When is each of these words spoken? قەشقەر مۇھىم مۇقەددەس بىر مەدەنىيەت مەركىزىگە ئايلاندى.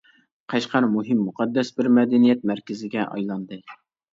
قەشقەر 0.53 0.87
مۇھىم 0.93 1.19
مۇقەددەس 1.27 1.71
بىر 1.81 1.91
مەدەنىيەت 1.99 2.43
مەركىزىگە 2.53 3.07
ئايلاندى. 3.13 3.63